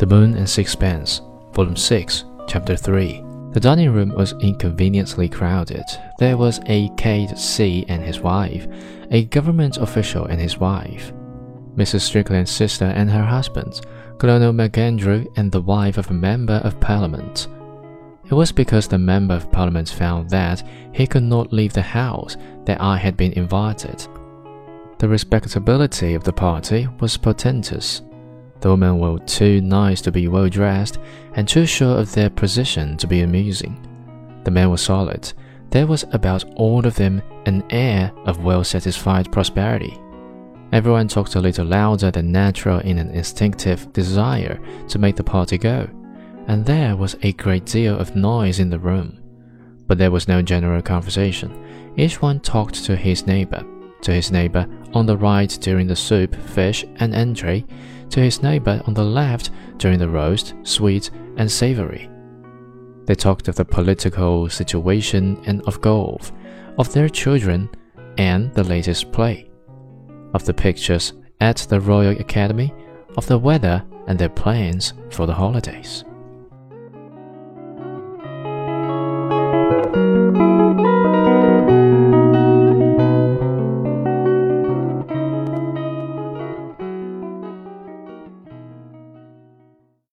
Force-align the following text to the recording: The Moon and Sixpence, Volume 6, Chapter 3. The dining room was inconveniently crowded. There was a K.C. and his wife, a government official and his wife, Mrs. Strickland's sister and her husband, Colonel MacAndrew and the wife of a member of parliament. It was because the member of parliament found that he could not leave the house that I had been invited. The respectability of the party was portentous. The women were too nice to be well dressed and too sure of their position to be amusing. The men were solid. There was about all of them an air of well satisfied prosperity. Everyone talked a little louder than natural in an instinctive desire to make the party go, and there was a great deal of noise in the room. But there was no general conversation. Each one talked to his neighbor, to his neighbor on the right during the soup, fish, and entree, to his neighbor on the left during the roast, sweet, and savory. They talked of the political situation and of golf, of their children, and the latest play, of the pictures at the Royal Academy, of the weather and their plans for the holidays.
The 0.00 0.06
Moon 0.06 0.34
and 0.34 0.48
Sixpence, 0.48 1.20
Volume 1.52 1.76
6, 1.76 2.24
Chapter 2.48 2.74
3. 2.74 3.22
The 3.52 3.60
dining 3.60 3.92
room 3.92 4.14
was 4.16 4.32
inconveniently 4.40 5.28
crowded. 5.28 5.84
There 6.18 6.38
was 6.38 6.58
a 6.68 6.88
K.C. 6.96 7.84
and 7.86 8.02
his 8.02 8.18
wife, 8.18 8.66
a 9.10 9.26
government 9.26 9.76
official 9.76 10.24
and 10.24 10.40
his 10.40 10.56
wife, 10.56 11.12
Mrs. 11.76 12.00
Strickland's 12.00 12.50
sister 12.50 12.86
and 12.86 13.10
her 13.10 13.22
husband, 13.22 13.82
Colonel 14.16 14.54
MacAndrew 14.54 15.26
and 15.36 15.52
the 15.52 15.60
wife 15.60 15.98
of 15.98 16.08
a 16.08 16.14
member 16.14 16.62
of 16.64 16.80
parliament. 16.80 17.48
It 18.24 18.32
was 18.32 18.52
because 18.52 18.88
the 18.88 18.96
member 18.96 19.34
of 19.34 19.52
parliament 19.52 19.90
found 19.90 20.30
that 20.30 20.66
he 20.94 21.06
could 21.06 21.24
not 21.24 21.52
leave 21.52 21.74
the 21.74 21.82
house 21.82 22.38
that 22.64 22.80
I 22.80 22.96
had 22.96 23.18
been 23.18 23.34
invited. 23.34 24.08
The 24.96 25.08
respectability 25.10 26.14
of 26.14 26.24
the 26.24 26.32
party 26.32 26.88
was 27.00 27.18
portentous. 27.18 28.00
The 28.60 28.70
women 28.70 28.98
were 28.98 29.18
too 29.20 29.60
nice 29.60 30.00
to 30.02 30.12
be 30.12 30.28
well 30.28 30.48
dressed 30.48 30.98
and 31.34 31.48
too 31.48 31.66
sure 31.66 31.98
of 31.98 32.12
their 32.12 32.30
position 32.30 32.96
to 32.98 33.06
be 33.06 33.22
amusing. 33.22 33.86
The 34.44 34.50
men 34.50 34.70
were 34.70 34.76
solid. 34.76 35.32
There 35.70 35.86
was 35.86 36.04
about 36.12 36.44
all 36.56 36.86
of 36.86 36.96
them 36.96 37.22
an 37.46 37.64
air 37.70 38.12
of 38.24 38.44
well 38.44 38.64
satisfied 38.64 39.32
prosperity. 39.32 39.98
Everyone 40.72 41.08
talked 41.08 41.34
a 41.34 41.40
little 41.40 41.66
louder 41.66 42.10
than 42.10 42.32
natural 42.32 42.78
in 42.80 42.98
an 42.98 43.10
instinctive 43.10 43.92
desire 43.92 44.60
to 44.88 44.98
make 44.98 45.16
the 45.16 45.24
party 45.24 45.58
go, 45.58 45.88
and 46.46 46.64
there 46.64 46.96
was 46.96 47.16
a 47.22 47.32
great 47.32 47.66
deal 47.66 47.98
of 47.98 48.14
noise 48.14 48.60
in 48.60 48.70
the 48.70 48.78
room. 48.78 49.18
But 49.86 49.98
there 49.98 50.12
was 50.12 50.28
no 50.28 50.42
general 50.42 50.80
conversation. 50.82 51.52
Each 51.96 52.22
one 52.22 52.38
talked 52.40 52.84
to 52.84 52.94
his 52.94 53.26
neighbor, 53.26 53.64
to 54.02 54.12
his 54.12 54.30
neighbor 54.30 54.66
on 54.92 55.06
the 55.06 55.16
right 55.16 55.50
during 55.60 55.88
the 55.88 55.96
soup, 55.96 56.34
fish, 56.34 56.84
and 56.96 57.14
entree, 57.14 57.64
to 58.10 58.20
his 58.20 58.42
neighbor 58.42 58.82
on 58.86 58.94
the 58.94 59.04
left 59.04 59.50
during 59.78 59.98
the 59.98 60.08
roast, 60.08 60.54
sweet, 60.62 61.10
and 61.36 61.50
savory. 61.50 62.08
They 63.06 63.14
talked 63.14 63.48
of 63.48 63.56
the 63.56 63.64
political 63.64 64.48
situation 64.48 65.40
and 65.46 65.62
of 65.62 65.80
golf, 65.80 66.32
of 66.78 66.92
their 66.92 67.08
children, 67.08 67.68
and 68.18 68.52
the 68.54 68.64
latest 68.64 69.12
play, 69.12 69.50
of 70.34 70.44
the 70.44 70.54
pictures 70.54 71.14
at 71.40 71.58
the 71.68 71.80
Royal 71.80 72.18
Academy, 72.20 72.72
of 73.16 73.26
the 73.26 73.38
weather 73.38 73.82
and 74.06 74.18
their 74.18 74.28
plans 74.28 74.92
for 75.10 75.26
the 75.26 75.34
holidays. 75.34 76.04